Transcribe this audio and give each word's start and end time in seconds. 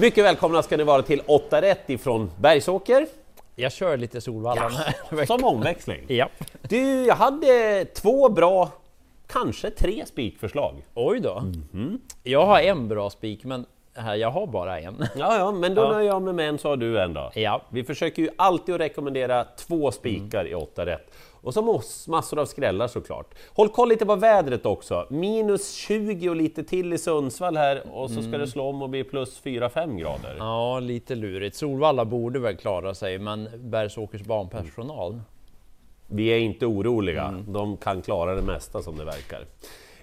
Mycket 0.00 0.24
välkomna 0.24 0.62
ska 0.62 0.76
ni 0.76 0.84
vara 0.84 1.02
till 1.02 1.22
8 1.26 1.62
rätt 1.62 1.90
ifrån 1.90 2.30
Bergsåker. 2.40 3.06
Jag 3.56 3.72
kör 3.72 3.96
lite 3.96 4.20
Solvalla 4.20 4.70
veckan. 5.10 5.38
Som 5.38 5.44
omväxling. 5.44 6.04
Ja. 6.08 6.28
Du, 6.62 7.06
jag 7.06 7.14
hade 7.14 7.84
två 7.84 8.28
bra, 8.28 8.70
kanske 9.26 9.70
tre 9.70 10.06
spikförslag. 10.06 10.74
Oj 10.94 11.20
då. 11.20 11.42
Jag 12.22 12.46
har 12.46 12.60
en 12.60 12.88
bra 12.88 13.10
spik, 13.10 13.44
men 13.44 13.66
här, 13.98 14.14
jag 14.14 14.30
har 14.30 14.46
bara 14.46 14.80
en. 14.80 15.04
Ja, 15.16 15.38
ja, 15.38 15.52
men 15.52 15.74
då 15.74 15.82
Ja. 15.82 15.92
nöjer 15.92 16.08
jag 16.08 16.22
mig 16.22 16.32
med 16.34 16.48
en 16.48 16.58
så 16.58 16.68
har 16.68 16.76
du 16.76 17.00
en 17.00 17.14
då. 17.14 17.30
Ja. 17.34 17.62
Vi 17.68 17.84
försöker 17.84 18.22
ju 18.22 18.28
alltid 18.36 18.74
att 18.74 18.80
rekommendera 18.80 19.44
två 19.44 19.90
spikar 19.90 20.44
i 20.48 20.54
8 20.54 20.86
rätt. 20.86 21.10
Och 21.40 21.54
så 21.54 21.82
massor 22.10 22.38
av 22.38 22.46
skrällar 22.46 22.88
såklart. 22.88 23.34
Håll 23.54 23.68
koll 23.68 23.88
lite 23.88 24.06
på 24.06 24.16
vädret 24.16 24.66
också. 24.66 25.06
Minus 25.10 25.74
20 25.74 26.28
och 26.30 26.36
lite 26.36 26.64
till 26.64 26.92
i 26.92 26.98
Sundsvall 26.98 27.56
här 27.56 27.82
och 27.92 28.10
så 28.10 28.22
ska 28.22 28.38
det 28.38 28.46
slå 28.46 28.68
om 28.68 28.82
och 28.82 28.88
bli 28.90 29.04
plus 29.04 29.42
4-5 29.42 29.96
grader. 29.98 30.34
Ja, 30.38 30.80
lite 30.80 31.14
lurigt. 31.14 31.56
Solvalla 31.56 32.04
borde 32.04 32.38
väl 32.38 32.56
klara 32.56 32.94
sig, 32.94 33.18
men 33.18 33.48
Bergsåkers 33.56 34.22
banpersonal. 34.22 35.20
Vi 36.06 36.28
är 36.28 36.38
inte 36.38 36.66
oroliga, 36.66 37.44
de 37.48 37.76
kan 37.76 38.02
klara 38.02 38.34
det 38.34 38.42
mesta 38.42 38.82
som 38.82 38.96
det 38.98 39.04
verkar. 39.04 39.40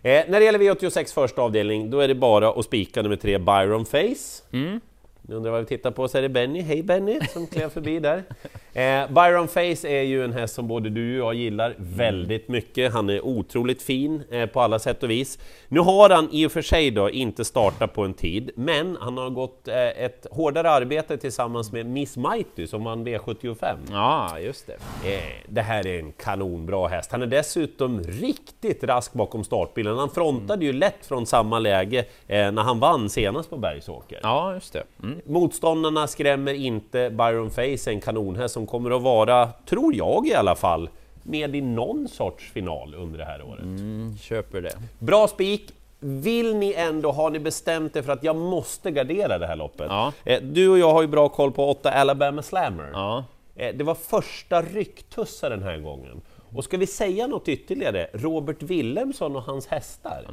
Eh, 0.05 0.23
när 0.27 0.39
det 0.39 0.45
gäller 0.45 0.59
V86 0.59 1.13
första 1.13 1.41
avdelning, 1.41 1.89
då 1.89 1.99
är 1.99 2.07
det 2.07 2.15
bara 2.15 2.49
att 2.49 2.65
spika 2.65 3.01
nummer 3.01 3.15
tre 3.15 3.37
Byron 3.37 3.85
Face. 3.85 4.43
Mm. 4.53 4.79
Ni 5.27 5.35
undrar 5.35 5.51
vad 5.51 5.59
vi 5.61 5.65
tittar 5.67 5.91
på 5.91 6.07
så 6.07 6.17
är 6.17 6.21
det 6.21 6.29
Benny, 6.29 6.61
hej 6.61 6.83
Benny, 6.83 7.19
som 7.33 7.47
klev 7.47 7.69
förbi 7.69 7.99
där. 7.99 8.23
Eh, 8.75 9.07
Byron 9.11 9.47
Face 9.47 9.87
är 9.87 10.01
ju 10.01 10.23
en 10.23 10.33
häst 10.33 10.55
som 10.55 10.67
både 10.67 10.89
du 10.89 11.21
och 11.21 11.27
jag 11.27 11.33
gillar 11.35 11.75
väldigt 11.77 12.47
mycket. 12.47 12.93
Han 12.93 13.09
är 13.09 13.25
otroligt 13.25 13.81
fin 13.81 14.23
eh, 14.31 14.45
på 14.45 14.61
alla 14.61 14.79
sätt 14.79 15.03
och 15.03 15.09
vis. 15.09 15.39
Nu 15.67 15.79
har 15.79 16.09
han 16.09 16.29
i 16.31 16.47
och 16.47 16.51
för 16.51 16.61
sig 16.61 16.91
då 16.91 17.09
inte 17.09 17.45
startat 17.45 17.93
på 17.93 18.03
en 18.03 18.13
tid, 18.13 18.51
men 18.55 18.97
han 19.01 19.17
har 19.17 19.29
gått 19.29 19.67
eh, 19.67 19.75
ett 20.03 20.27
hårdare 20.31 20.69
arbete 20.69 21.17
tillsammans 21.17 21.71
med 21.71 21.85
Miss 21.85 22.17
Mighty 22.17 22.67
som 22.67 22.83
vann 22.83 23.07
V75. 23.07 23.75
Ja, 23.91 24.39
just 24.39 24.67
det. 24.67 24.73
Eh, 25.13 25.21
Det 25.47 25.61
här 25.61 25.87
är 25.87 25.99
en 25.99 26.11
kanonbra 26.11 26.87
häst. 26.87 27.11
Han 27.11 27.21
är 27.21 27.27
dessutom 27.27 27.99
riktigt 28.03 28.83
rask 28.83 29.13
bakom 29.13 29.43
startbilen. 29.43 29.97
Han 29.97 30.09
frontade 30.09 30.65
ju 30.65 30.73
lätt 30.73 31.05
från 31.05 31.25
samma 31.25 31.59
läge 31.59 31.99
eh, 32.27 32.51
när 32.51 32.61
han 32.63 32.79
vann 32.79 33.09
senast 33.09 33.49
på 33.49 33.57
Bergsåker. 33.57 34.19
Ja, 34.23 34.53
just 34.53 34.73
det. 34.73 34.83
Mm. 35.03 35.14
Motståndarna 35.25 36.07
skrämmer 36.07 36.53
inte. 36.53 37.09
Byron 37.09 37.51
Face 37.51 37.91
en 37.91 38.01
kanonhäst 38.01 38.53
som 38.53 38.67
kommer 38.67 38.91
att 38.95 39.01
vara, 39.01 39.49
tror 39.65 39.95
jag 39.95 40.27
i 40.27 40.33
alla 40.33 40.55
fall, 40.55 40.89
med 41.23 41.55
i 41.55 41.61
någon 41.61 42.07
sorts 42.07 42.51
final 42.51 42.95
under 42.95 43.19
det 43.19 43.25
här 43.25 43.41
året. 43.41 43.61
Mm, 43.63 44.17
köper 44.21 44.61
det. 44.61 44.71
Bra 44.99 45.27
spik! 45.27 45.71
Vill 45.99 46.55
ni 46.55 46.73
ändå, 46.73 47.11
har 47.11 47.29
ni 47.29 47.39
bestämt 47.39 47.95
er 47.95 48.01
för 48.01 48.13
att 48.13 48.23
jag 48.23 48.35
måste 48.35 48.91
gardera 48.91 49.37
det 49.37 49.47
här 49.47 49.55
loppet? 49.55 49.85
Ja. 49.89 50.11
Eh, 50.25 50.41
Du 50.41 50.69
och 50.69 50.79
jag 50.79 50.93
har 50.93 51.01
ju 51.01 51.07
bra 51.07 51.29
koll 51.29 51.51
på 51.51 51.69
8 51.69 51.91
Alabama 51.91 52.41
Slammer. 52.41 52.89
Ja. 52.93 53.23
Eh, 53.55 53.75
Det 53.75 53.83
var 53.83 53.95
första 53.95 54.61
rycktussar 54.61 55.49
den 55.49 55.63
här 55.63 55.77
gången. 55.77 56.21
Och 56.55 56.63
ska 56.63 56.77
vi 56.77 56.87
säga 56.87 57.27
något 57.27 57.47
ytterligare? 57.47 58.07
Robert 58.13 58.63
Willemsson 58.63 59.35
och 59.35 59.41
hans 59.43 59.67
hästar. 59.67 60.25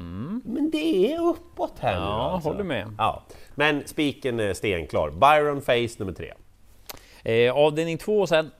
Men 0.45 0.71
det 0.73 1.13
är 1.13 1.21
uppåt 1.21 1.79
här 1.79 1.93
nu 1.95 1.97
Mm. 2.01 2.09
Ja, 2.09 2.31
alltså. 2.31 2.49
håller 2.49 2.65
med. 2.65 2.95
Ja. 2.99 3.23
Men 3.55 3.83
spiken 3.87 4.41
är 4.41 4.55
stenklar. 4.55 5.11
Byron 5.11 5.63
Face 5.63 5.99
nummer 5.99 6.13
tre. 6.13 6.33
Eh, 7.25 7.57
avdelning 7.57 7.99
två 7.99 8.27
sen. 8.27 8.51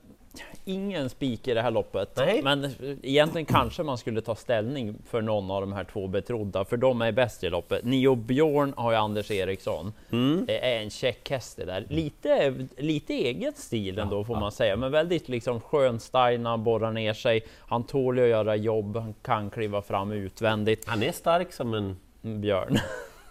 Ingen 0.65 1.09
spik 1.09 1.47
i 1.47 1.53
det 1.53 1.61
här 1.61 1.71
loppet, 1.71 2.13
Nej. 2.17 2.41
men 2.43 2.71
egentligen 3.03 3.45
kanske 3.45 3.83
man 3.83 3.97
skulle 3.97 4.21
ta 4.21 4.35
ställning 4.35 4.95
för 5.09 5.21
någon 5.21 5.51
av 5.51 5.61
de 5.61 5.73
här 5.73 5.83
två 5.83 6.07
betrodda, 6.07 6.65
för 6.65 6.77
de 6.77 7.01
är 7.01 7.11
bäst 7.11 7.43
i 7.43 7.49
loppet. 7.49 7.85
Nio 7.85 8.15
Björn 8.15 8.73
har 8.77 8.91
ju 8.91 8.97
Anders 8.97 9.31
Eriksson. 9.31 9.93
Mm. 10.11 10.45
Det 10.45 10.65
är 10.65 10.81
en 10.81 10.89
check 10.89 11.29
häst 11.29 11.57
det 11.57 11.65
där. 11.65 11.85
Lite, 11.89 12.53
lite 12.77 13.13
eget 13.13 13.57
stil 13.57 13.99
ändå 13.99 14.23
får 14.23 14.35
man 14.35 14.51
säga, 14.51 14.75
men 14.75 14.91
väldigt 14.91 15.29
liksom 15.29 15.61
skön 15.61 15.99
style 15.99 16.37
när 16.37 16.49
han 16.49 16.63
borrar 16.63 16.91
ner 16.91 17.13
sig. 17.13 17.43
Han 17.59 17.83
tål 17.83 18.19
att 18.19 18.27
göra 18.27 18.55
jobb, 18.55 18.97
han 18.97 19.13
kan 19.21 19.49
kliva 19.49 19.81
fram 19.81 20.11
utvändigt. 20.11 20.87
Han 20.87 21.03
är 21.03 21.11
stark 21.11 21.53
som 21.53 21.73
en... 21.73 21.97
Björn. 22.25 22.77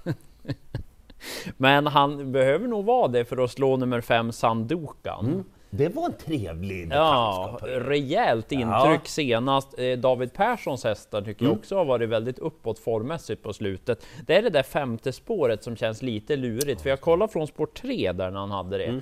Men 1.56 1.87
han 1.87 2.32
behöver 2.32 2.69
nog 2.69 2.84
vara 2.84 3.09
det 3.09 3.25
för 3.25 3.44
att 3.44 3.50
slå 3.50 3.77
nummer 3.77 4.00
fem 4.00 4.32
Sandokan. 4.32 5.44
Det 5.75 5.88
var 5.88 6.05
en 6.06 6.12
trevlig 6.12 6.88
Ja, 6.93 7.38
bekantskap. 7.49 7.71
hörru. 7.71 7.88
rejält 7.91 8.53
intryck 8.53 8.66
Ja. 8.75 9.00
senast. 9.05 9.78
Eh, 9.78 9.99
David 9.99 10.33
Perssons 10.33 10.84
hästar 10.84 11.22
tycker 11.22 11.44
jag 11.44 11.53
också 11.55 11.77
har 11.77 11.84
varit 11.84 12.09
väldigt 12.09 12.38
uppåt 12.38 12.78
formmässigt 12.78 13.43
på 13.43 13.53
slutet. 13.53 14.06
Det 14.27 14.34
är 14.37 14.43
det 14.43 14.50
där 14.50 14.62
femte 14.62 15.12
spåret 15.12 15.62
som 15.65 15.77
känns 15.77 16.03
lite 16.03 16.37
lurigt, 16.37 16.81
för 16.83 16.91
jag 16.91 17.00
kollar 17.00 17.27
från 17.28 17.47
spår 17.47 17.66
3 17.66 18.12
där 18.12 18.31
när 18.31 18.41
han 18.41 18.50
hade 18.50 18.78
det. 18.78 19.00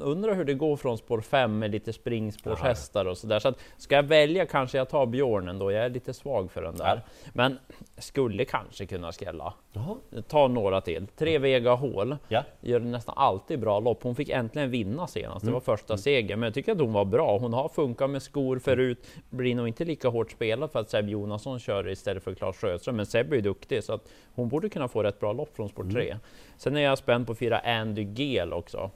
Undrar 0.00 0.34
hur 0.34 0.44
det 0.44 0.54
går 0.54 0.76
från 0.76 0.98
spår 0.98 1.20
5 1.20 1.58
med 1.58 1.70
lite 1.70 1.92
springspårshästar 1.92 3.04
och 3.04 3.18
sådär. 3.18 3.38
Så 3.38 3.48
att 3.48 3.58
ska 3.76 3.94
jag 3.94 4.02
välja 4.02 4.46
kanske 4.46 4.78
jag 4.78 4.88
tar 4.88 5.06
björnen 5.06 5.58
då. 5.58 5.72
Jag 5.72 5.84
är 5.84 5.90
lite 5.90 6.12
svag 6.14 6.50
för 6.50 6.62
den 6.62 6.76
där. 6.76 7.02
Men 7.32 7.58
skulle 7.98 8.44
kanske 8.44 8.86
kunna 8.86 9.12
skrälla. 9.12 9.54
Jaha. 9.72 9.96
Ta 10.28 10.48
några 10.48 10.80
till. 10.80 11.06
Tre 11.16 11.38
Vega 11.38 11.74
Hall 11.74 12.16
Ja. 12.28 12.42
gör 12.60 12.80
nästan 12.80 13.14
alltid 13.18 13.60
bra 13.60 13.80
lopp. 13.80 14.02
Hon 14.02 14.14
fick 14.14 14.28
äntligen 14.28 14.70
vinna 14.70 15.06
senast. 15.06 15.46
Det 15.46 15.52
var 15.52 15.60
första 15.60 15.96
segern, 15.96 16.40
men 16.40 16.46
jag 16.46 16.54
tycker 16.54 16.72
att 16.72 16.80
hon 16.80 16.92
var 16.92 17.04
bra. 17.04 17.38
Hon 17.38 17.52
har 17.52 17.68
funkat 17.68 18.10
med 18.10 18.22
skor 18.22 18.58
förut. 18.58 19.06
Blir 19.30 19.54
nog 19.54 19.68
inte 19.68 19.84
lika 19.84 20.08
hårt 20.08 20.30
spelad 20.30 20.70
för 20.70 20.80
att 20.80 20.90
Seb 20.90 21.08
Jonasson 21.08 21.58
kör 21.58 21.88
istället 21.88 22.22
för 22.24 22.34
Claes 22.34 22.56
Sjöström. 22.56 22.96
Men 22.96 23.06
Seb 23.06 23.32
är 23.32 23.36
ju 23.36 23.42
duktig 23.42 23.84
så 23.84 23.92
att 23.92 24.08
hon 24.34 24.48
borde 24.48 24.68
kunna 24.68 24.88
få 24.88 25.02
rätt 25.02 25.20
bra 25.20 25.32
lopp 25.32 25.56
från 25.56 25.68
spår 25.68 25.84
3. 25.92 26.16
Sen 26.56 26.76
är 26.76 26.80
jag 26.80 26.98
spänd 26.98 27.26
på 27.26 27.34
fyra 27.34 27.58
Andy 27.58 28.02
Gel 28.02 28.52
också. 28.52 28.90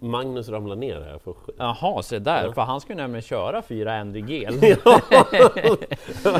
Magnus 0.00 0.48
ramlar 0.48 0.76
ner 0.76 1.00
här. 1.00 1.18
För... 1.24 1.34
Jaha, 1.58 2.02
se 2.02 2.18
där, 2.18 2.52
för 2.52 2.62
han 2.62 2.80
skulle 2.80 3.02
nämligen 3.02 3.22
köra 3.22 3.62
fyra. 3.62 4.04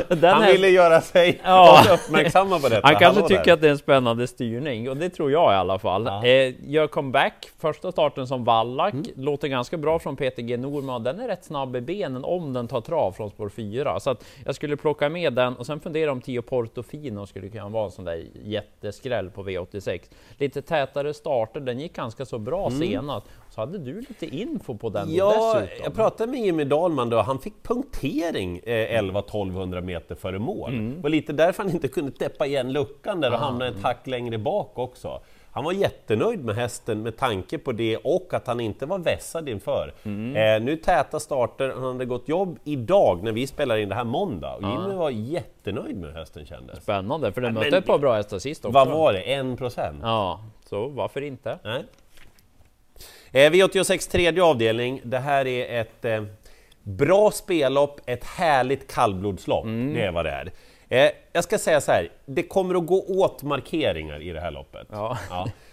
Den 0.07 0.33
Han 0.33 0.43
är- 0.43 0.51
ville 0.51 0.69
göra 0.69 1.01
sig 1.01 1.41
Ja. 1.43 1.83
uppmärksamma 1.93 2.59
på 2.59 2.69
detta. 2.69 2.87
Han 2.87 2.95
kanske 2.95 3.21
Hallå 3.21 3.27
tycker 3.27 3.43
där. 3.45 3.53
att 3.53 3.61
det 3.61 3.67
är 3.67 3.71
en 3.71 3.77
spännande 3.77 4.27
styrning 4.27 4.89
och 4.89 4.97
det 4.97 5.09
tror 5.09 5.31
jag 5.31 5.51
i 5.53 5.55
alla 5.55 5.79
fall. 5.79 6.05
Ja. 6.05 6.25
Eh, 6.25 6.53
gör 6.69 6.87
comeback, 6.87 7.49
första 7.59 7.91
starten 7.91 8.27
som 8.27 8.43
vallack, 8.43 8.93
Mm. 8.93 9.05
låter 9.15 9.47
ganska 9.47 9.77
bra 9.77 9.99
från 9.99 10.15
Peter 10.15 10.41
G 10.41 10.57
Norman. 10.57 11.03
Den 11.03 11.19
är 11.19 11.27
rätt 11.27 11.45
snabb 11.45 11.75
i 11.75 11.81
benen 11.81 12.23
om 12.25 12.53
den 12.53 12.67
tar 12.67 12.81
trav 12.81 13.11
från 13.11 13.29
spår 13.29 13.49
4. 13.49 13.99
Så 13.99 14.09
att 14.09 14.25
jag 14.45 14.55
skulle 14.55 14.77
plocka 14.77 15.09
med 15.09 15.33
den 15.33 15.55
och 15.55 15.65
sen 15.65 15.79
fundera 15.79 16.11
om 16.11 16.21
Tio 16.21 16.41
Portofino 16.41 17.25
skulle 17.25 17.49
kunna 17.49 17.69
vara 17.69 17.85
en 17.85 17.91
sån 17.91 18.05
där 18.05 18.23
jätteskräll 18.43 19.29
på 19.29 19.43
V86. 19.43 19.99
Lite 20.37 20.61
tätare 20.61 21.13
starter, 21.13 21.59
den 21.59 21.79
gick 21.79 21.95
ganska 21.95 22.25
så 22.25 22.37
bra 22.37 22.69
senast. 22.71 23.22
Så 23.49 23.61
hade 23.61 23.77
du 23.77 24.01
lite 24.01 24.35
info 24.35 24.77
på 24.77 24.89
den 24.89 25.13
Ja, 25.13 25.53
dessutom. 25.59 25.83
jag 25.83 25.95
pratade 25.95 26.31
med 26.31 26.39
Jimmy 26.41 26.63
Dahlman 26.63 27.09
då, 27.09 27.21
han 27.21 27.39
fick 27.39 27.63
punktering 27.63 28.57
eh, 28.63 29.01
11-1200 29.01 29.81
meter 29.81 30.15
före 30.15 30.39
mål. 30.39 30.73
Mm. 30.73 31.01
Var 31.01 31.09
lite 31.09 31.33
därför 31.33 31.63
han 31.63 31.71
inte 31.71 31.87
kunde 31.87 32.11
täppa 32.11 32.45
igen 32.45 32.71
luckan 32.73 33.21
där 33.21 33.29
och 33.29 33.35
Ah. 33.35 33.39
hamna 33.39 33.67
ett 33.67 33.81
hack 33.83 34.07
längre 34.07 34.37
bak 34.37 34.71
också. 34.79 35.21
Han 35.51 35.63
var 35.63 35.71
jättenöjd 35.71 36.45
med 36.45 36.55
hästen 36.55 37.01
med 37.03 37.17
tanke 37.17 37.57
på 37.57 37.71
det 37.71 37.97
och 37.97 38.33
att 38.33 38.47
han 38.47 38.59
inte 38.59 38.85
var 38.85 38.97
vässad 38.99 39.49
inför. 39.49 39.93
Mm. 40.03 40.35
Eh, 40.35 40.65
nu 40.65 40.75
täta 40.77 41.19
starter, 41.19 41.69
han 41.69 41.83
hade 41.83 42.05
gått 42.05 42.27
jobb 42.29 42.59
idag 42.63 43.23
när 43.23 43.31
vi 43.31 43.47
spelar 43.47 43.77
in 43.77 43.89
det 43.89 43.95
här 43.95 44.03
måndag 44.03 44.55
och 44.55 44.61
Jimmy 44.63 44.95
var 44.95 45.09
jättenöjd 45.09 45.97
med 45.97 46.09
hur 46.09 46.17
hästen 46.19 46.45
kändes. 46.45 46.83
Spännande, 46.83 47.31
för 47.31 47.41
den 47.41 47.53
mötte 47.53 47.77
ett 47.77 47.85
par 47.85 47.97
bra 47.97 48.13
hästar 48.15 48.39
sist 48.39 48.65
också. 48.65 48.73
Vad 48.73 48.87
var 48.87 49.13
det? 49.13 49.19
1 49.19 49.57
procent? 49.57 49.99
Ja, 50.01 50.39
så 50.69 50.87
varför 50.87 51.21
inte? 51.21 51.59
Nej. 51.63 51.83
Eh, 53.31 53.51
V86 53.51 54.11
tredje 54.11 54.43
avdelning, 54.43 55.01
det 55.03 55.19
här 55.19 55.47
är 55.47 55.81
ett 55.81 56.05
eh, 56.05 56.23
bra 56.83 57.31
spellopp, 57.31 57.99
ett 58.05 58.23
härligt 58.23 58.93
kallblodslopp. 58.93 59.65
Mm. 59.65 59.93
Det 59.93 60.01
är 60.01 60.11
vad 60.11 60.25
det 60.25 60.31
är. 60.31 60.51
Eh, 60.89 61.11
jag 61.33 61.43
ska 61.43 61.57
säga 61.57 61.81
så 61.81 61.91
här, 61.91 62.09
det 62.25 62.43
kommer 62.43 62.75
att 62.75 62.85
gå 62.85 63.03
åt 63.07 63.43
markeringar 63.43 64.21
i 64.21 64.29
det 64.31 64.39
här 64.39 64.51
loppet. 64.51 64.87
Ja. 64.91 65.17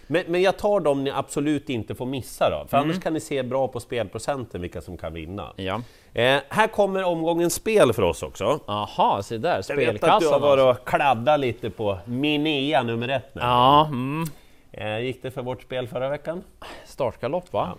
Men, 0.06 0.22
men 0.26 0.42
jag 0.42 0.58
tar 0.58 0.80
dem 0.80 1.04
ni 1.04 1.10
absolut 1.10 1.68
inte 1.70 1.94
får 1.94 2.06
missa 2.06 2.50
då, 2.50 2.66
för 2.68 2.76
Mm. 2.76 2.90
annars 2.90 3.02
kan 3.02 3.12
ni 3.14 3.20
se 3.20 3.42
bra 3.42 3.68
på 3.68 3.80
spelprocenten 3.80 4.60
vilka 4.60 4.80
som 4.80 4.96
kan 4.96 5.12
vinna. 5.14 5.52
Ja. 5.56 5.82
Eh, 6.14 6.38
här 6.48 6.66
kommer 6.66 7.02
omgångens 7.04 7.54
spel 7.54 7.92
för 7.92 8.02
oss 8.02 8.22
också. 8.22 8.60
Aha, 8.66 9.22
se 9.22 9.38
där, 9.38 9.62
Jag 9.68 9.76
vet 9.76 9.94
att 9.94 10.00
du 10.00 10.06
har 10.06 10.20
spelkassan. 10.20 10.40
varit 10.40 10.60
alltså. 10.60 10.82
och 10.82 10.88
kladdat 10.88 11.40
lite 11.40 11.70
på 11.70 11.98
Minea 12.04 12.82
nummer 12.82 13.08
ett 13.08 13.34
nu. 13.34 13.40
Ja, 13.44 13.86
mm. 13.86 14.24
Eh, 14.72 14.98
gick 15.00 15.22
det 15.22 15.30
för 15.30 15.42
vårt 15.42 15.62
spel 15.62 15.88
förra 15.88 16.08
veckan? 16.08 16.44
startgalopp 16.84 17.52
va? 17.52 17.74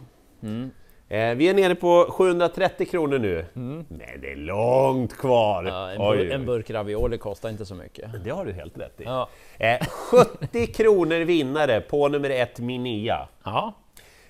Eh, 1.10 1.36
vi 1.36 1.50
är 1.50 1.54
nere 1.54 1.76
på 1.76 2.06
730 2.10 2.86
kronor 2.86 3.20
nu. 3.20 3.46
Men 3.54 3.86
det 4.22 4.32
är 4.32 4.36
långt 4.36 5.18
kvar! 5.18 5.64
Ja, 5.64 5.92
en, 5.92 5.98
bur- 5.98 6.22
oj. 6.22 6.32
en 6.32 6.46
burk 6.46 6.70
ravioli 6.70 7.18
kostar 7.18 7.50
inte 7.50 7.66
så 7.66 7.76
mycket. 7.76 8.24
Det 8.24 8.30
har 8.30 8.46
du 8.46 8.52
helt 8.54 8.78
rätt 8.78 9.02
i. 9.02 9.04
Ja. 9.04 9.30
Eh, 9.60 9.80
70 9.88 10.68
kronor 10.74 11.20
vinnare 11.20 11.82
på 11.82 12.08
nummer 12.08 12.30
ett 12.30 12.60
Minia. 12.60 13.28
Ja, 13.44 13.74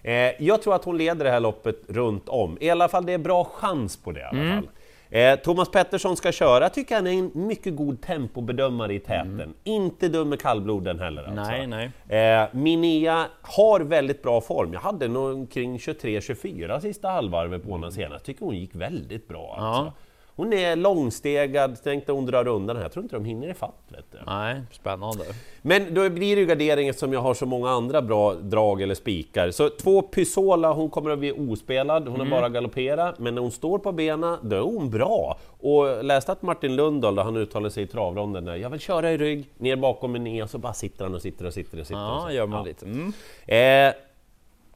Eh, 0.04 0.32
jag 0.44 0.62
tror 0.62 0.76
att 0.76 0.86
hon 0.86 0.98
leder 0.98 1.26
det 1.26 1.32
här 1.32 1.40
loppet 1.40 1.76
runt 1.88 2.30
om. 2.30 2.58
I 2.62 2.70
alla 2.70 2.88
fall, 2.88 3.06
det 3.06 3.14
är 3.14 3.18
bra 3.18 3.44
chans 3.44 3.98
på 4.04 4.12
det 4.12 4.20
i 4.20 4.24
alla 4.24 4.56
fall. 4.56 4.70
Eh, 5.12 5.36
Thomas 5.36 5.70
Pettersson 5.72 6.18
ska 6.18 6.32
köra, 6.32 6.70
tycker 6.70 6.96
han 6.96 7.08
är 7.08 7.12
en 7.12 7.32
mycket 7.34 7.76
god 7.76 8.02
tempobedömare 8.02 8.94
i 8.94 9.00
täten. 9.00 9.32
Mm. 9.32 9.54
Inte 9.64 10.08
dum 10.08 10.30
med 10.30 10.42
kallbloden 10.42 11.00
heller. 11.00 11.24
Alltså. 11.24 11.52
Nej, 11.52 11.92
nej. 12.08 12.42
Eh, 12.42 12.48
Minea 12.52 13.26
har 13.42 13.80
väldigt 13.80 14.24
bra 14.24 14.42
form. 14.42 14.74
Jag 14.74 14.80
hade 14.80 15.08
nog 15.08 15.52
kring 15.52 15.78
23-24 15.78 16.80
sista 16.80 17.10
halvvarvet 17.10 17.64
på 17.64 17.72
honom 17.72 17.92
senast. 17.92 18.26
Tycker 18.26 18.46
hon 18.46 18.56
gick 18.58 18.76
väldigt 18.76 19.28
bra. 19.28 19.56
Alltså. 19.60 19.82
Ja. 19.86 19.94
Hon 20.36 20.54
är 20.54 20.76
långstegad, 20.76 21.84
tänkte 21.84 22.12
hon 22.12 22.26
drar 22.26 22.48
undan 22.48 22.76
här. 22.76 22.84
Jag 22.84 22.92
tror 22.92 23.04
inte 23.04 23.16
de 23.16 23.26
hinner 23.26 23.50
ifatt. 23.50 23.84
Vet 23.88 24.12
du. 24.12 24.18
Nej, 24.26 24.62
spännande. 24.72 25.24
Men 25.62 25.94
då 25.94 26.10
blir 26.10 26.36
det 26.36 26.42
ju 26.42 26.48
garderingen 26.48 26.94
som 26.94 27.14
jag 27.14 27.20
har 27.20 27.34
så 27.34 27.46
många 27.46 27.70
andra 27.70 28.02
bra 28.02 28.34
drag 28.34 28.82
eller 28.82 28.96
spikar. 28.96 29.52
Så 29.52 29.70
två 29.70 30.02
Pysola, 30.02 30.74
hon 30.74 30.90
kommer 30.90 31.10
att 31.10 31.20
bli 31.20 31.32
ospelad, 31.32 32.08
hon 32.08 32.16
mm. 32.16 32.32
har 32.32 32.40
bara 32.40 32.50
galopperat, 32.50 33.20
men 33.20 33.36
när 33.36 33.42
hon 33.42 33.52
står 33.52 33.80
på 33.80 33.92
benen, 33.92 34.38
då 34.42 34.56
är 34.56 34.62
hon 34.62 34.90
bra. 34.90 35.38
Och 35.60 36.04
läste 36.04 36.32
att 36.32 36.42
Martin 36.42 36.76
Lundahl, 36.76 37.16
då 37.16 37.22
han 37.22 37.38
uttalade 37.38 37.72
sig 37.72 37.84
i 37.84 37.88
travronden, 37.88 38.46
där, 38.46 38.56
jag 38.56 38.70
vill 38.70 38.80
köra 38.80 39.12
i 39.12 39.18
rygg, 39.18 39.50
ner 39.58 39.76
bakom 39.76 40.16
en 40.16 40.42
och 40.44 40.50
så 40.50 40.58
bara 40.58 40.74
sitter 40.74 41.06
han 41.06 41.16
och 41.16 41.22
sitter 41.22 41.46
och 41.46 41.54
sitter 41.54 41.80
och 41.80 41.88
sitter. 41.88 42.02
Ja, 42.02 42.26
och 42.26 42.34
gör 42.34 42.48
man 42.48 42.60
ja. 42.60 42.66
lite. 42.66 42.86
Mm. 42.86 43.14
Eh, 43.48 43.94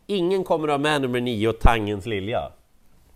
ingen 0.07 0.43
kommer 0.43 0.67
att 0.67 0.73
ha 0.73 0.77
med 0.77 1.01
nummer 1.01 1.21
nio, 1.21 1.53
Tangens 1.53 2.05
Lilja. 2.05 2.51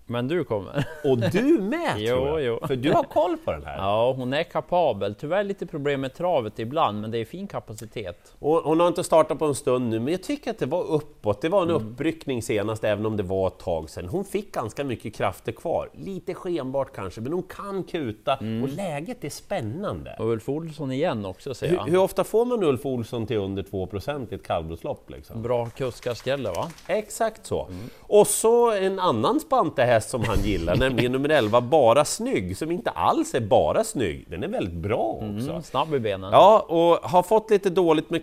Men 0.10 0.28
du 0.28 0.44
kommer. 0.44 0.88
Och 1.04 1.18
du 1.18 1.60
med 1.62 1.96
jo, 1.98 2.16
tror 2.16 2.42
jag! 2.42 2.42
Jo. 2.62 2.68
För 2.68 2.76
du 2.76 2.92
har 2.92 3.04
koll 3.04 3.38
på 3.38 3.52
den 3.52 3.66
här. 3.66 3.78
Ja, 3.78 4.14
hon 4.18 4.34
är 4.34 4.44
kapabel. 4.44 5.16
Tyvärr 5.16 5.44
lite 5.44 5.66
problem 5.66 6.02
med 6.02 6.14
travet 6.14 6.60
ibland, 6.60 7.02
men 7.02 7.12
det 7.12 7.18
är 7.18 7.26
fin 7.26 7.48
kapacitet. 7.48 8.36
Och 8.40 8.56
hon 8.56 8.80
har 8.80 8.88
inte 8.88 9.04
startat 9.04 9.40
på 9.40 9.46
en 9.46 9.56
stund 9.56 9.90
nu, 9.90 10.00
men 10.00 10.12
jag 10.12 10.24
tycker 10.24 10.52
att 10.52 10.60
det 10.60 10.66
var 10.66 10.84
uppåt. 10.84 11.42
Det 11.42 11.50
var 11.50 11.62
en 11.62 11.70
mm. 11.70 11.88
uppryckning 11.88 12.42
senast, 12.42 12.84
även 12.84 13.06
om 13.06 13.18
det 13.18 13.24
var 13.24 13.48
ett 13.48 13.58
tag 13.58 13.90
sedan. 13.90 14.08
Hon 14.08 14.26
fick 14.26 14.54
ganska 14.54 14.84
mycket 14.84 15.16
krafter 15.16 15.52
kvar. 15.52 15.90
Lite 15.94 16.34
skenbart 16.34 16.96
kanske, 16.96 17.22
men 17.22 17.34
hon 17.34 17.44
kan 17.44 17.84
kuta 17.84 18.36
mm. 18.36 18.64
och 18.64 18.70
läget 18.70 19.24
är 19.24 19.30
spännande. 19.30 20.16
Och 20.20 20.26
Ulf 20.26 20.50
Olsson 20.50 20.92
igen 20.92 21.26
också, 21.26 21.54
säger 21.54 21.74
jag. 21.74 21.84
Hur, 21.84 21.92
hur 21.92 22.00
ofta 22.00 22.24
får 22.24 22.46
man 22.46 22.64
Ulf 22.64 22.86
Olsson 22.86 23.28
till 23.28 23.38
under 23.38 23.64
2 23.64 23.90
i 24.32 24.36
ett 24.36 24.44
kallblodslopp? 24.44 25.10
Liksom? 25.10 25.42
Bra 25.42 25.66
kuskarskrälle, 25.66 26.50
va? 26.50 26.72
Exakt 26.88 27.46
så. 27.46 27.66
Mm. 27.66 27.90
Och 28.02 28.28
så 28.28 28.72
en 28.72 29.00
annan 29.00 29.40
spantehäst 29.40 29.99
häst 30.00 30.10
som 30.10 30.24
han 30.24 30.44
gillar, 30.44 30.76
nämligen 30.76 31.12
nummer 31.12 31.30
11, 31.30 31.62
Bara 31.62 32.06
Snygg, 32.06 32.58
som 32.58 32.72
inte 32.72 32.90
alls 32.90 33.36
är 33.36 33.40
bara 33.40 33.84
snygg. 33.84 34.26
Den 34.30 34.44
är 34.44 34.48
väldigt 34.48 34.74
bra 34.74 35.20
mm, 35.22 35.36
också. 35.36 35.50
Mm, 35.50 35.64
snabb 35.64 35.94
i 35.94 36.00
benen. 36.00 36.32
Ja, 36.32 36.60
och 36.60 37.10
har 37.10 37.24
fått 37.24 37.50
lite 37.50 37.70
dåligt 37.70 38.10
med 38.10 38.22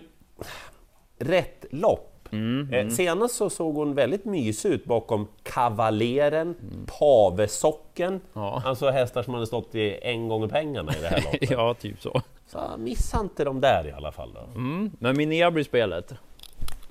rätt 1.19 1.65
lopp. 1.71 2.13
Mm, 2.31 2.73
eh, 2.73 2.79
mm. 2.79 2.91
Senast 2.91 3.35
så 3.35 3.49
såg 3.49 3.75
hon 3.75 3.95
väldigt 3.95 4.25
mysig 4.25 4.69
ut 4.69 4.85
bakom 4.85 5.27
Kavaleren, 5.43 6.55
mm. 6.61 6.85
Pavesocken, 6.99 8.21
ja. 8.33 8.61
alltså 8.65 8.89
hästar 8.89 9.23
som 9.23 9.33
hade 9.33 9.47
stått 9.47 9.75
i 9.75 9.99
en 10.01 10.27
gånger 10.27 10.47
pengarna 10.47 10.91
i 10.91 11.01
det 11.01 11.07
här 11.07 11.21
loppet. 11.21 11.49
ja, 11.49 11.73
typ 11.73 12.01
så. 12.01 12.21
Så 12.47 12.59
missa 12.77 13.19
inte 13.19 13.43
dem 13.43 13.61
där 13.61 13.87
i 13.87 13.91
alla 13.91 14.11
fall. 14.11 14.33
Då. 14.33 14.59
Mm. 14.59 14.91
Men 14.99 15.17
Minea 15.17 15.51
blir 15.51 15.63
spelet. 15.63 16.13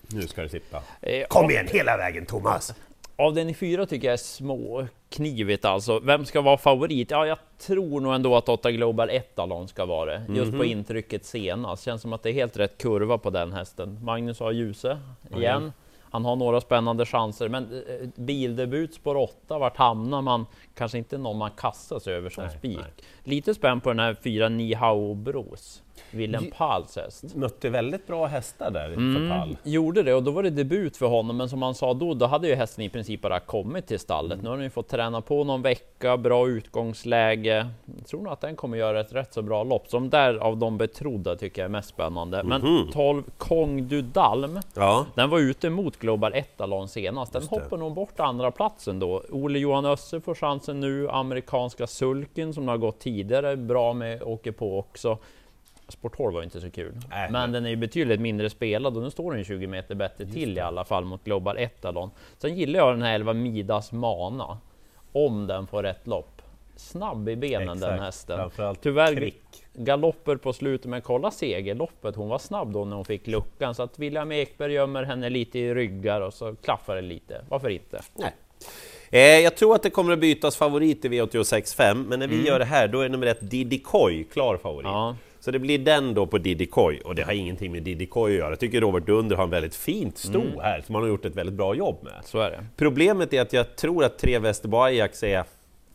Nu 0.08 0.22
ska 0.22 0.42
det 0.42 0.48
sitta. 0.48 0.82
Eh, 1.00 1.26
Kom 1.28 1.50
igen 1.50 1.66
hela 1.70 1.96
vägen 1.96 2.26
Thomas! 2.26 2.74
Avdelning 3.18 3.54
4 3.54 3.86
tycker 3.86 4.06
jag 4.06 4.12
är 4.12 4.16
små 4.16 4.86
knivigt 5.08 5.64
alltså. 5.64 6.00
Vem 6.00 6.24
ska 6.24 6.40
vara 6.40 6.56
favorit? 6.56 7.10
Ja, 7.10 7.26
jag 7.26 7.38
tror 7.58 8.00
nog 8.00 8.14
ändå 8.14 8.36
att 8.36 8.48
8 8.48 8.72
Global 8.72 9.10
Etalon 9.10 9.68
ska 9.68 9.84
vara 9.84 10.10
det. 10.10 10.18
Just 10.28 10.28
mm 10.28 10.44
-hmm. 10.44 10.50
på 10.50 10.56
mhm. 10.56 10.70
intrycket 10.70 11.24
senast. 11.24 11.84
Känns 11.84 12.02
som 12.02 12.12
att 12.12 12.22
det 12.22 12.30
är 12.30 12.34
helt 12.34 12.56
rätt 12.56 12.78
kurva 12.78 13.18
på 13.18 13.30
den 13.30 13.52
hästen. 13.52 13.98
Magnus 14.02 14.40
har 14.40 14.52
Ljuse 14.52 14.98
igen. 15.36 15.56
Mm. 15.56 15.72
Han 16.10 16.24
har 16.24 16.36
några 16.36 16.60
spännande 16.60 17.06
chanser, 17.06 17.48
men 17.48 17.64
eh, 17.64 18.08
bildebut 18.14 18.94
spår 18.94 19.16
8, 19.16 19.58
vart 19.58 19.76
hamnar 19.76 20.22
man? 20.22 20.46
Kanske 20.74 20.98
inte 20.98 21.18
någon 21.18 21.38
man 21.38 21.50
kastar 21.50 21.98
sig 21.98 22.14
över 22.14 22.30
som 22.30 22.50
spik. 22.50 23.04
Lite 23.24 23.54
spänd 23.54 23.82
på 23.82 23.88
den 23.88 23.98
här 23.98 24.14
4 24.14 24.48
Nihao 24.48 25.14
Bros. 26.10 26.20
Willem 26.20 26.50
Pals 26.56 26.96
häst. 26.96 27.34
Mötte 27.34 27.70
väldigt 27.70 28.06
bra 28.06 28.26
hästar 28.26 28.70
där 28.70 28.86
mm, 28.86 29.14
för 29.14 29.36
Pall. 29.36 29.56
Gjorde 29.62 30.02
det 30.02 30.14
och 30.14 30.22
då 30.22 30.30
var 30.30 30.42
det 30.42 30.50
debut 30.50 30.96
för 30.96 31.06
honom. 31.06 31.36
Men 31.36 31.48
som 31.48 31.62
han 31.62 31.74
sa 31.74 31.94
då, 31.94 32.14
då 32.14 32.26
hade 32.26 32.48
ju 32.48 32.54
hästen 32.54 32.84
i 32.84 32.88
princip 32.88 33.20
bara 33.22 33.40
kommit 33.40 33.86
till 33.86 33.98
stallet. 33.98 34.32
Mm. 34.32 34.42
Nu 34.42 34.48
har 34.48 34.56
han 34.56 34.64
ju 34.64 34.70
fått 34.70 34.88
träna 34.88 35.20
på 35.20 35.44
någon 35.44 35.62
vecka, 35.62 36.16
bra 36.16 36.48
utgångsläge. 36.48 37.66
Jag 37.96 38.06
tror 38.06 38.22
nog 38.22 38.32
att 38.32 38.40
den 38.40 38.56
kommer 38.56 38.78
göra 38.78 39.00
ett 39.00 39.12
rätt 39.12 39.34
så 39.34 39.42
bra 39.42 39.64
lopp. 39.64 39.88
Som 39.88 40.10
där 40.10 40.34
av 40.34 40.56
de 40.56 40.78
betrodda 40.78 41.36
tycker 41.36 41.62
jag 41.62 41.68
är 41.68 41.72
mest 41.72 41.88
spännande. 41.88 42.42
Men 42.44 42.62
mm 42.62 42.90
12 42.92 43.22
Kong 43.38 43.88
du 43.88 44.02
Dalm, 44.02 44.60
ja. 44.74 45.06
den 45.14 45.30
var 45.30 45.38
ute 45.38 45.70
mot 45.70 45.96
Global 45.96 46.34
Etalon 46.34 46.88
senast. 46.88 47.32
Den 47.32 47.42
hoppar 47.42 47.76
nog 47.76 47.94
bort 47.94 48.20
andra 48.20 48.50
platsen 48.50 48.98
då. 48.98 49.22
Ole 49.30 49.58
Johan 49.58 49.84
Össe 49.84 50.20
får 50.20 50.34
chansen 50.34 50.80
nu. 50.80 51.08
Amerikanska 51.10 51.86
Sulken 51.86 52.54
som 52.54 52.68
har 52.68 52.76
gått 52.76 52.98
tidigare, 52.98 53.56
bra 53.56 53.92
med 53.92 54.22
åker 54.22 54.52
på 54.52 54.78
också. 54.78 55.18
Sport 55.88 56.16
12 56.16 56.34
var 56.34 56.42
inte 56.42 56.60
så 56.60 56.70
kul, 56.70 56.92
äh, 56.96 57.32
men 57.32 57.52
den 57.52 57.66
är 57.66 57.70
ju 57.70 57.76
betydligt 57.76 58.20
mindre 58.20 58.50
spelad 58.50 58.96
och 58.96 59.02
nu 59.02 59.10
står 59.10 59.32
den 59.32 59.44
20 59.44 59.66
meter 59.66 59.94
bättre 59.94 60.26
till 60.26 60.58
i 60.58 60.60
alla 60.60 60.84
fall 60.84 61.04
mot 61.04 61.24
Global 61.24 61.58
Etalon. 61.58 62.10
Sen 62.38 62.54
gillar 62.54 62.78
jag 62.78 62.94
den 62.94 63.02
här 63.02 63.14
11 63.14 63.32
Midas 63.32 63.92
Mana, 63.92 64.58
om 65.12 65.46
den 65.46 65.66
får 65.66 65.82
rätt 65.82 66.06
lopp. 66.06 66.42
Snabb 66.76 67.28
i 67.28 67.36
benen 67.36 67.76
Exakt. 67.76 67.80
den 67.80 67.98
hästen. 67.98 68.50
Tyvärr 68.80 69.14
krick. 69.14 69.64
galopper 69.72 70.36
på 70.36 70.52
slutet, 70.52 70.86
men 70.86 71.02
kolla 71.02 71.30
segerloppet. 71.30 72.16
Hon 72.16 72.28
var 72.28 72.38
snabb 72.38 72.72
då 72.72 72.84
när 72.84 72.96
hon 72.96 73.04
fick 73.04 73.26
luckan, 73.26 73.74
så 73.74 73.82
att 73.82 73.98
William 73.98 74.32
Ekberg 74.32 74.72
gömmer 74.72 75.02
henne 75.02 75.30
lite 75.30 75.58
i 75.58 75.74
ryggar 75.74 76.20
och 76.20 76.34
så 76.34 76.54
klaffar 76.54 76.96
det 76.96 77.02
lite. 77.02 77.44
Varför 77.48 77.68
inte? 77.68 78.02
Nej. 78.14 78.32
Eh, 79.10 79.20
jag 79.20 79.56
tror 79.56 79.74
att 79.74 79.82
det 79.82 79.90
kommer 79.90 80.12
att 80.12 80.18
bytas 80.18 80.56
favorit 80.56 81.04
i 81.04 81.08
V86.5, 81.08 82.04
men 82.08 82.18
när 82.18 82.28
vi 82.28 82.34
mm. 82.34 82.46
gör 82.46 82.58
det 82.58 82.64
här, 82.64 82.88
då 82.88 83.00
är 83.00 83.08
nummer 83.08 83.26
ett 83.26 83.50
Diddy 83.50 83.78
Koy 83.78 84.24
klar 84.24 84.56
favorit. 84.56 84.86
Ja. 84.86 85.16
Så 85.46 85.52
det 85.52 85.58
blir 85.58 85.78
den 85.78 86.14
då 86.14 86.26
på 86.26 86.38
Diddy 86.38 86.66
Koy, 86.66 87.00
och 87.00 87.14
det 87.14 87.22
har 87.22 87.32
ingenting 87.32 87.72
med 87.72 87.82
Diddy 87.82 88.06
Koy 88.06 88.32
att 88.32 88.38
göra. 88.38 88.50
Jag 88.50 88.60
tycker 88.60 88.80
Robert 88.80 89.06
Dunder 89.06 89.36
har 89.36 89.44
en 89.44 89.50
väldigt 89.50 89.74
fint 89.74 90.18
sto 90.18 90.40
mm. 90.40 90.58
här, 90.58 90.80
som 90.80 90.94
han 90.94 91.04
har 91.04 91.08
gjort 91.08 91.24
ett 91.24 91.36
väldigt 91.36 91.54
bra 91.54 91.74
jobb 91.74 91.98
med. 92.02 92.12
Så 92.24 92.38
är 92.38 92.50
det. 92.50 92.66
Problemet 92.76 93.32
är 93.32 93.40
att 93.40 93.52
jag 93.52 93.76
tror 93.76 94.04
att 94.04 94.18
tre 94.18 94.38
Västerbo 94.38 94.76
Ajax 94.76 95.22
är 95.22 95.44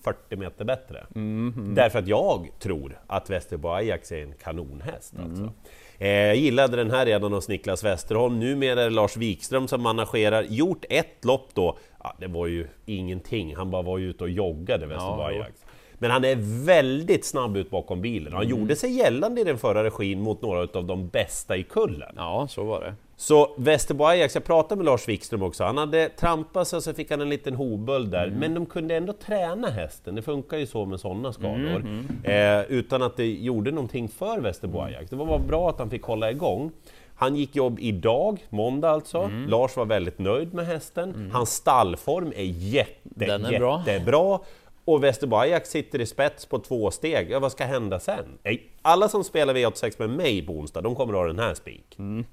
40 0.03 0.36
meter 0.36 0.65
bättre. 0.65 1.06
Mm, 1.15 1.53
mm. 1.57 1.75
Därför 1.75 2.00
att 2.00 2.07
jag 2.07 2.48
tror 2.59 3.00
att 3.07 3.30
Västerbo 3.30 3.69
Ajax 3.69 4.12
är 4.12 4.21
en 4.24 4.33
kanonhäst. 4.44 5.13
Mm. 5.13 5.30
Alltså. 5.30 5.53
Eh, 6.00 6.09
jag 6.09 6.36
gillade 6.36 6.77
den 6.77 6.92
här 6.92 7.06
redan 7.06 7.33
hos 7.33 7.48
Niklas 7.48 7.83
Westerholm, 7.83 8.39
numera 8.39 8.81
är 8.81 8.83
det 8.83 8.89
Lars 8.89 9.18
Wikström 9.18 9.68
som 9.68 9.81
managerar. 9.81 10.44
Gjort 10.44 10.86
ett 10.89 11.25
lopp 11.25 11.50
då, 11.53 11.77
ja, 12.03 12.15
det 12.19 12.27
var 12.27 12.48
ju 12.48 12.68
ingenting, 12.86 13.56
han 13.56 13.71
bara 13.71 13.81
var 13.81 14.00
ute 14.00 14.24
och 14.24 14.30
joggade 14.30 14.86
Västerbo 14.86 15.21
ja, 15.21 15.27
Ajax. 15.27 15.65
Men 16.01 16.12
han 16.12 16.25
är 16.25 16.36
väldigt 16.65 17.25
snabb 17.25 17.57
ut 17.57 17.69
bakom 17.69 18.01
bilen. 18.01 18.33
Han 18.33 18.44
mm. 18.44 18.59
gjorde 18.59 18.75
sig 18.75 18.92
gällande 18.92 19.42
i 19.42 19.44
den 19.44 19.57
förra 19.57 19.83
regin 19.83 20.21
mot 20.21 20.42
några 20.42 20.59
av 20.59 20.86
de 20.86 21.07
bästa 21.07 21.57
i 21.57 21.63
kullen. 21.63 22.13
Ja, 22.15 22.48
så 22.50 22.63
var 22.63 22.81
det. 22.81 22.94
Så 23.15 23.56
Västerbo 23.57 24.05
Ajax, 24.05 24.36
jag 24.36 24.43
pratade 24.43 24.75
med 24.75 24.86
Lars 24.86 25.08
Wikström 25.08 25.43
också, 25.43 25.63
han 25.63 25.77
hade 25.77 26.10
trampat 26.10 26.67
sig 26.67 26.77
och 26.77 26.84
så 26.84 26.93
fick 26.93 27.12
han 27.12 27.22
en 27.22 27.29
liten 27.29 27.55
hoböld 27.55 28.12
där, 28.12 28.27
mm. 28.27 28.39
men 28.39 28.53
de 28.53 28.65
kunde 28.65 28.96
ändå 28.96 29.13
träna 29.13 29.70
hästen, 29.70 30.15
det 30.15 30.22
funkar 30.22 30.58
ju 30.58 30.65
så 30.65 30.86
med 30.86 31.00
sådana 31.00 31.34
skador, 31.34 31.75
mm. 31.75 32.08
eh, 32.24 32.72
utan 32.72 33.01
att 33.01 33.17
det 33.17 33.31
gjorde 33.31 33.72
någonting 33.72 34.10
för 34.10 34.39
Västerbo 34.39 34.77
mm. 34.77 34.88
Ajax. 34.88 35.10
Det 35.10 35.15
var 35.15 35.25
bara 35.25 35.39
bra 35.39 35.70
att 35.70 35.79
han 35.79 35.89
fick 35.89 36.03
hålla 36.03 36.31
igång. 36.31 36.72
Han 37.15 37.36
gick 37.36 37.55
jobb 37.55 37.77
idag, 37.79 38.46
måndag 38.50 38.89
alltså. 38.89 39.17
Mm. 39.17 39.50
Lars 39.50 39.77
var 39.77 39.86
väldigt 39.86 40.20
nöjd 40.20 40.53
med 40.53 40.65
hästen. 40.65 41.10
Mm. 41.10 41.31
Hans 41.31 41.50
stallform 41.50 42.34
är 42.36 42.43
jätte, 42.43 43.00
Den 43.03 43.46
är 43.46 43.51
jättebra. 43.51 44.05
Bra. 44.05 44.43
Och 44.85 45.03
Västerbo 45.03 45.35
Ajax 45.35 45.69
sitter 45.69 46.01
i 46.01 46.05
spets 46.05 46.45
på 46.45 46.59
två 46.59 46.91
steg. 46.91 47.31
Ja, 47.31 47.39
vad 47.39 47.51
ska 47.51 47.65
hända 47.65 48.00
sen? 48.00 48.38
Alla 48.81 49.09
som 49.09 49.23
spelar 49.23 49.53
V86 49.53 49.95
med 49.97 50.09
mig 50.09 50.45
på 50.45 50.53
onsdag, 50.53 50.81
de 50.81 50.95
kommer 50.95 51.13
att 51.13 51.19
ha 51.19 51.27
den 51.27 51.39
här 51.39 51.53
spik. 51.53 51.95
Mm. 52.00 52.25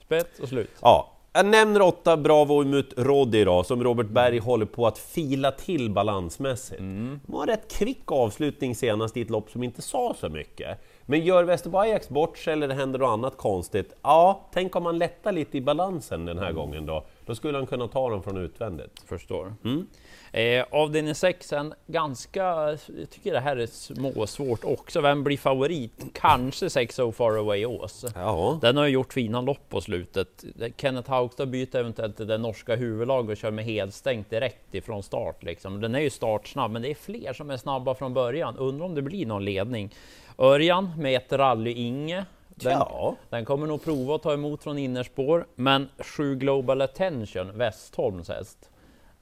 Spets 0.00 0.40
och 0.40 0.48
slut. 0.48 0.70
Ja. 0.80 1.14
Jag 1.32 1.46
nämner 1.46 1.82
åtta 1.82 2.16
Bravo 2.16 2.64
mot 2.64 2.86
Roddy 2.96 3.44
då, 3.44 3.64
som 3.64 3.84
Robert 3.84 4.06
Berg 4.06 4.38
håller 4.38 4.66
på 4.66 4.86
att 4.86 4.98
fila 4.98 5.50
till 5.50 5.90
balansmässigt. 5.90 6.80
Mm. 6.80 7.20
De 7.26 7.36
har 7.36 7.46
rätt 7.46 7.72
kvick 7.72 8.12
avslutning 8.12 8.74
senast 8.74 9.16
i 9.16 9.20
ett 9.20 9.30
lopp 9.30 9.50
som 9.50 9.62
inte 9.62 9.82
sa 9.82 10.14
så 10.20 10.28
mycket. 10.28 10.78
Men 11.06 11.24
gör 11.24 11.44
Västerbo 11.44 11.78
Ajax 11.78 12.08
bort 12.08 12.38
sig 12.38 12.52
eller 12.52 12.68
det 12.68 12.74
händer 12.74 12.98
något 12.98 13.08
annat 13.08 13.36
konstigt, 13.36 13.92
ja, 14.02 14.48
tänk 14.52 14.76
om 14.76 14.82
man 14.82 14.98
lättar 14.98 15.32
lite 15.32 15.58
i 15.58 15.60
balansen 15.60 16.24
den 16.24 16.38
här 16.38 16.50
mm. 16.50 16.56
gången 16.56 16.86
då. 16.86 17.04
Då 17.28 17.34
skulle 17.34 17.58
han 17.58 17.66
kunna 17.66 17.88
ta 17.88 18.10
dem 18.10 18.22
från 18.22 18.36
utvändigt. 18.36 19.02
Förstår. 19.06 19.54
Mm. 19.64 19.86
Eh, 20.32 20.64
avdelning 20.70 21.14
6, 21.14 21.52
en 21.52 21.74
ganska, 21.86 22.42
jag 22.42 23.10
tycker 23.10 23.32
det 23.32 23.40
här 23.40 23.56
är 23.56 23.66
småsvårt 23.66 24.64
också. 24.64 25.00
Vem 25.00 25.24
blir 25.24 25.36
favorit? 25.36 26.04
Kanske 26.14 26.70
6 26.70 26.94
So 26.94 27.12
Far 27.12 27.38
Away 27.38 27.66
Ås. 27.66 28.04
Ja. 28.14 28.58
Den 28.62 28.76
har 28.76 28.84
ju 28.84 28.90
gjort 28.90 29.12
fina 29.12 29.40
lopp 29.40 29.68
på 29.68 29.80
slutet. 29.80 30.44
Kenneth 30.76 31.10
Haugstad 31.10 31.46
byter 31.46 31.76
eventuellt 31.76 32.16
till 32.16 32.26
det 32.26 32.38
norska 32.38 32.76
huvudlag 32.76 33.30
och 33.30 33.36
kör 33.36 33.50
med 33.50 33.64
helstängt 33.64 34.30
direkt 34.30 34.74
ifrån 34.74 35.02
start. 35.02 35.42
Liksom. 35.42 35.80
Den 35.80 35.94
är 35.94 36.00
ju 36.00 36.10
startsnabb, 36.10 36.70
men 36.70 36.82
det 36.82 36.90
är 36.90 36.94
fler 36.94 37.32
som 37.32 37.50
är 37.50 37.56
snabba 37.56 37.94
från 37.94 38.14
början. 38.14 38.56
Undrar 38.56 38.86
om 38.86 38.94
det 38.94 39.02
blir 39.02 39.26
någon 39.26 39.44
ledning. 39.44 39.94
Örjan 40.38 40.90
med 40.98 41.16
ett 41.16 41.32
rally-Inge. 41.32 42.24
Den, 42.64 42.72
ja. 42.72 43.16
den 43.30 43.44
kommer 43.44 43.66
nog 43.66 43.84
prova 43.84 44.14
att 44.14 44.22
ta 44.22 44.32
emot 44.32 44.62
från 44.62 44.78
innerspår, 44.78 45.46
men 45.54 45.88
7 45.98 46.36
Global 46.36 46.80
Attention, 46.80 47.58
Westholms 47.58 48.28
häst 48.28 48.70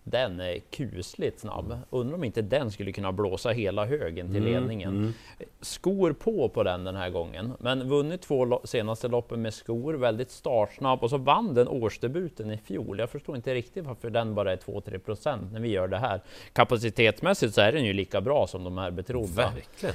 Den 0.03 0.41
är 0.41 0.59
kusligt 0.59 1.41
snabb. 1.41 1.79
Undrar 1.91 2.15
om 2.15 2.25
inte 2.25 2.43
den 2.43 2.71
skulle 2.71 2.93
kunna 2.93 3.13
blåsa 3.13 3.51
hela 3.51 3.85
högen 3.87 4.33
till 4.33 4.45
ledningen. 4.45 5.15
Skor 5.61 6.13
på 6.13 6.49
på 6.49 6.63
den 6.63 6.85
den 6.85 6.97
här 6.97 7.11
gången, 7.11 7.53
men 7.59 7.89
vunnit 7.89 8.23
två 8.23 8.45
lo 8.45 8.61
senaste 8.65 9.09
loppen 9.09 9.43
med 9.43 9.55
skor, 9.55 9.95
väldigt 9.95 10.31
startsnabb 10.31 11.03
och 11.03 11.11
så 11.11 11.17
vann 11.19 11.55
den 11.55 11.69
årsdebuten 11.69 12.51
i 12.51 12.59
fjol. 12.59 12.99
Jag 12.99 13.11
förstår 13.11 13.37
inte 13.37 13.55
riktigt 13.55 13.85
varför 13.85 14.11
den 14.11 14.35
bara 14.35 14.53
är 14.53 14.57
2-3 14.57 14.99
procent 14.99 15.53
när 15.53 15.61
vi 15.61 15.69
gör 15.69 15.89
det 15.89 15.99
här. 15.99 16.21
Kapacitetsmässigt 16.53 17.55
så 17.55 17.61
är 17.61 17.73
den 17.73 17.85
ju 17.85 17.93
lika 17.93 18.21
bra 18.21 18.47
som 18.47 18.65
de 18.65 18.79
här 18.79 18.91
betrodda. 18.91 19.53
Verkligen. 19.55 19.95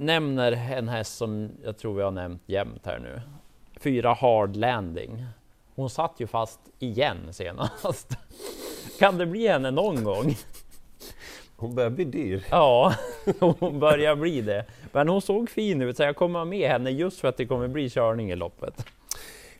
Nämner 0.00 0.52
en 0.52 0.88
häst 0.88 1.16
som 1.16 1.50
jag 1.64 1.78
tror 1.78 1.94
vi 1.94 2.02
har 2.02 2.10
nämnt 2.10 2.42
jämt 2.46 2.86
här 2.86 2.98
nu. 2.98 3.20
Fyra 3.80 4.14
hard 4.14 4.56
landing. 4.56 5.26
Hon 5.74 5.90
satt 5.90 6.14
ju 6.18 6.26
fast 6.26 6.60
igen 6.78 7.32
senast. 7.32 8.16
Kan 8.98 9.18
det 9.18 9.26
bli 9.26 9.48
henne 9.48 9.70
någon 9.70 10.04
gång? 10.04 10.36
Hon 11.56 11.74
börjar 11.74 11.90
bli 11.90 12.04
dyr. 12.04 12.44
Ja, 12.50 12.94
hon 13.40 13.80
börjar 13.80 14.16
bli 14.16 14.40
det. 14.40 14.64
Men 14.92 15.08
hon 15.08 15.22
såg 15.22 15.50
fin 15.50 15.82
ut 15.82 15.96
så 15.96 16.02
jag 16.02 16.16
kommer 16.16 16.44
med 16.44 16.70
henne 16.70 16.90
just 16.90 17.20
för 17.20 17.28
att 17.28 17.36
det 17.36 17.46
kommer 17.46 17.68
bli 17.68 17.90
körning 17.90 18.30
i 18.30 18.36
loppet. 18.36 18.86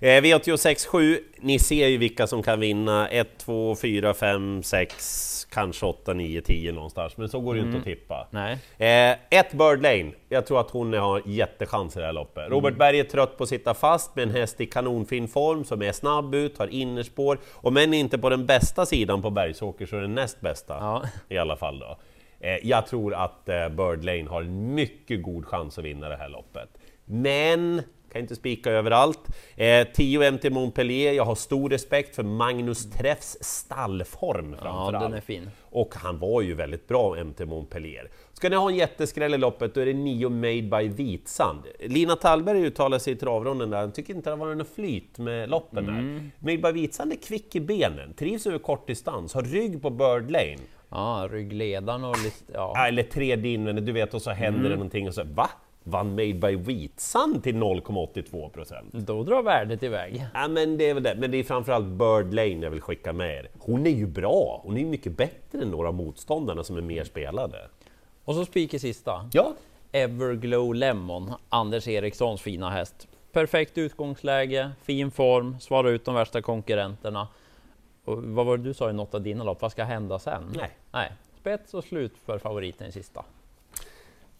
Eh, 0.01 0.23
V86 0.23 0.87
7, 0.89 1.19
ni 1.41 1.59
ser 1.59 1.87
ju 1.89 1.97
vilka 1.99 2.27
som 2.27 2.43
kan 2.43 2.61
vinna. 2.61 3.09
1, 3.09 3.29
2, 3.39 3.77
4, 3.77 4.15
5, 4.15 4.63
6, 4.63 5.47
kanske 5.51 5.87
8, 5.87 6.15
9, 6.15 6.41
10 6.41 6.73
någonstans. 6.73 7.17
Men 7.17 7.29
så 7.29 7.41
går 7.41 7.55
det 7.55 7.61
ju 7.61 7.67
inte 7.67 7.79
att 7.79 7.85
tippa. 7.85 8.27
Nej. 8.31 8.53
Eh, 8.79 9.17
ett 9.39 9.53
Bird 9.53 9.83
Lane, 9.83 10.11
jag 10.29 10.47
tror 10.47 10.61
att 10.61 10.71
hon 10.71 10.93
har 10.93 11.23
jättechans 11.27 11.97
i 11.97 12.01
det 12.01 12.07
här 12.07 12.13
loppet. 12.13 12.51
Robert 12.51 12.77
Berg 12.77 13.01
är 13.01 13.05
trött 13.05 13.37
på 13.37 13.43
att 13.43 13.49
sitta 13.49 13.75
fast 13.75 14.17
med 14.17 14.23
en 14.23 14.31
häst 14.35 14.61
i 14.61 14.67
kanonfin 14.67 15.29
form 15.29 15.65
som 15.65 15.83
är 15.83 15.93
snabb 15.93 16.35
ut, 16.35 16.59
har 16.59 16.67
innerspår. 16.67 17.39
Och 17.55 17.73
men 17.73 17.95
inte 17.95 18.19
på 18.19 18.29
den 18.29 18.47
bästa 18.47 18.87
sidan 18.87 19.23
på 19.23 19.31
Bergsåker 19.31 19.87
så 19.87 19.97
är 19.97 20.01
den 20.01 20.15
näst 20.15 20.41
bästa 20.41 20.75
Ja. 20.81 21.03
i 21.29 21.39
alla 21.39 21.57
fall 21.57 21.79
då. 21.79 21.99
Eh, 22.41 22.57
jag 22.63 22.87
tror 22.87 23.15
att 23.15 23.49
eh, 23.49 23.69
Bird 23.69 24.05
Lane 24.05 24.29
har 24.29 24.43
en 24.43 24.75
mycket 24.75 25.23
god 25.23 25.47
chans 25.47 25.79
att 25.79 25.85
vinna 25.85 26.09
det 26.09 26.17
här 26.17 26.29
loppet. 26.29 26.69
Men 27.05 27.83
kan 28.13 28.21
inte 28.21 28.37
spika 28.37 28.71
överallt. 28.71 29.21
Eh, 29.57 29.87
10 29.95 30.31
MT 30.31 30.51
Montpellier, 30.51 31.13
jag 31.13 31.25
har 31.25 31.35
stor 31.35 31.71
respekt 31.71 32.17
för 32.17 32.23
Magnus 32.23 32.91
Treffs 32.91 33.37
stallform 33.41 34.53
Ja, 34.53 34.59
framförallt. 34.63 35.05
den 35.05 35.15
är 35.15 35.21
fin. 35.21 35.51
Och 35.71 35.95
han 35.95 36.19
var 36.19 36.43
ju 36.43 36.55
väldigt 36.55 36.89
bra 36.89 37.25
MT 37.25 37.45
Montpellier. 37.47 38.11
Ska 38.33 38.49
ni 38.49 38.57
ha 38.57 38.71
en 38.71 38.77
jätteskräll 38.77 39.35
i 39.35 39.39
loppet 39.39 39.75
då 39.75 39.81
är 39.81 39.87
det 39.87 39.93
9 39.93 40.29
Made 40.29 40.63
by 40.63 40.89
Vitsand. 40.89 41.63
Lina 41.81 42.17
Tallberg 42.17 42.63
uttalade 42.67 43.01
sig 43.01 43.13
i 43.13 43.17
travronden 43.17 43.71
där, 43.71 43.79
han 43.79 43.93
tycker 43.93 44.15
inte 44.15 44.31
det 44.31 44.37
har 44.37 44.47
varit 44.47 44.57
något 44.59 44.75
flyt 44.75 45.19
med 45.19 45.51
loppen 45.51 45.87
där. 45.87 46.31
Made 46.39 46.73
by 46.73 46.81
Vitsand 46.81 47.13
är 47.13 47.17
kvick 47.17 47.57
i 47.57 47.61
benen, 47.61 48.15
trivs 48.15 48.47
över 48.47 48.59
kort 48.59 48.87
distans, 48.87 49.35
har 49.35 49.43
rygg 49.43 49.83
på 49.83 49.91
Bird 49.91 50.31
Lane. 50.31 50.59
Ja, 50.91 51.29
ryggledaren 51.31 52.05
och 52.05 52.19
lite... 52.25 52.53
Ja. 52.55 52.73
Ja, 52.75 52.87
Eller 52.89 53.03
tre 53.03 53.53
invändigt, 53.53 53.87
du 53.87 53.93
vet, 53.93 54.15
och 54.15 54.23
så 54.23 54.31
händer 54.31 54.63
det 54.71 54.75
någonting 54.77 55.09
och 55.09 55.15
så 55.15 55.25
va? 55.25 55.51
Vann 55.89 56.11
Made 56.11 56.35
by 56.35 56.57
Vitsand 56.57 57.43
till 57.43 57.57
0,82 57.57 58.51
procent? 58.51 58.93
Då 58.93 59.23
drar 59.23 59.43
värdet 59.43 59.83
iväg. 59.83 60.27
Ja 60.35 60.49
men 60.49 60.79
det 60.79 60.91
är 60.91 60.95
väl 60.95 61.03
det, 61.03 61.15
men 61.19 61.31
det 61.31 61.39
är 61.39 61.45
framförallt 61.45 61.87
Bird 61.87 62.35
Lane 62.35 62.65
jag 62.65 62.71
vill 62.71 62.81
skicka 62.81 63.13
med 63.13 63.37
er. 63.37 63.51
Hon 63.59 63.87
är 63.87 63.91
ju 63.91 64.07
bra, 64.07 64.61
hon 64.65 64.79
är 64.79 64.85
mycket 64.85 65.17
bättre 65.17 65.63
än 65.63 65.71
några 65.71 65.89
av 65.89 65.95
motståndarna 65.95 66.65
som 66.65 66.77
är 66.77 66.81
mer 66.81 67.05
spelade. 67.05 67.69
Och 68.25 68.35
så 68.35 68.45
spik 68.45 68.75
i 68.75 68.79
sista. 68.79 69.31
Ja, 69.33 69.53
Everglow 69.93 70.75
Lemon, 70.75 71.33
Anders 71.49 71.89
Erikssons 71.89 72.43
fina 72.43 72.71
häst. 72.71 73.09
Perfekt 73.33 73.79
utgångsläge, 73.79 74.71
fin 74.83 75.11
form, 75.11 75.61
svarar 75.61 75.89
ut 75.89 76.05
de 76.05 76.15
värsta 76.15 76.43
konkurrenterna. 76.43 77.29
Och 78.05 78.23
vad 78.23 78.47
var 78.47 78.57
det 78.57 78.63
du 78.63 78.75
sa 78.75 78.91
i 78.91 78.93
något 78.93 79.15
av 79.15 79.23
dina 79.23 79.45
lopp? 79.45 79.63
Vad 79.63 79.73
ska 79.73 79.85
hända 79.85 80.19
sen? 80.19 80.53
Nej. 80.57 80.71
Nej. 80.93 81.13
Spets 81.41 81.75
och 81.75 81.85
slut 81.85 82.13
för 82.25 82.39
favoriten 82.39 82.89
i 82.89 82.93
sista. 82.93 83.25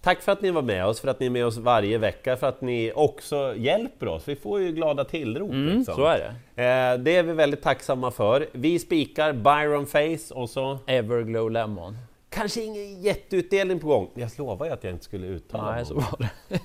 Tack 0.01 0.23
för 0.23 0.33
att 0.33 0.43
ni 0.43 0.51
var 0.51 0.63
med 0.63 0.87
oss, 0.87 1.01
för 1.01 1.09
att 1.09 1.21
ni 1.21 1.27
är 1.27 1.31
med 1.31 1.47
oss 1.47 1.57
varje 1.57 1.99
vecka, 1.99 2.37
för 2.37 2.47
att 2.47 2.61
ni 2.61 2.93
också 2.95 3.55
hjälper 3.57 4.09
oss. 4.09 4.29
Vi 4.29 4.37
får 4.37 4.61
ju 4.61 4.73
glada 4.73 5.05
tillrop. 5.05 5.51
Mm, 5.51 5.79
liksom. 5.79 5.95
så 5.95 6.05
är 6.05 6.19
det. 6.19 6.63
Eh, 6.63 6.99
det 6.99 7.17
är 7.17 7.23
vi 7.23 7.33
väldigt 7.33 7.63
tacksamma 7.63 8.11
för. 8.11 8.49
Vi 8.53 8.79
spikar 8.79 9.33
Byron 9.33 9.87
Face 9.87 10.35
och 10.35 10.51
så 10.51 10.79
Everglow 10.87 11.51
Lemon. 11.51 11.97
kanske 12.31 12.63
ingen 12.63 13.03
jätteutdelning 13.03 13.81
på 13.81 13.87
gång. 13.87 14.11
Jag 14.15 14.31
lovar 14.39 14.67
ju 14.67 14.73
att 14.73 14.85
jag 14.85 14.93
inte 14.93 15.05
skulle 15.05 15.27
uttala 15.27 15.73
Nej, 15.73 15.87
så 15.87 15.95
var 15.95 16.15
det. 16.19 16.31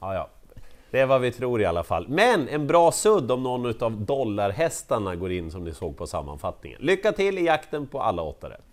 Ja, 0.00 0.14
ja. 0.14 0.28
Det 0.90 1.00
är 1.00 1.06
vad 1.06 1.20
vi 1.20 1.32
tror 1.32 1.60
i 1.60 1.64
alla 1.64 1.84
fall. 1.84 2.08
Men 2.08 2.48
en 2.48 2.66
bra 2.66 2.92
sudd 2.92 3.30
om 3.30 3.42
någon 3.42 3.82
av 3.82 4.00
dollarhästarna 4.00 5.16
går 5.16 5.32
in 5.32 5.50
som 5.50 5.64
ni 5.64 5.74
såg 5.74 5.96
på 5.96 6.06
sammanfattningen. 6.06 6.78
Lycka 6.82 7.12
till 7.12 7.38
i 7.38 7.44
jakten 7.44 7.86
på 7.86 8.00
alla 8.00 8.22
åtta 8.22 8.50
rätt! 8.50 8.71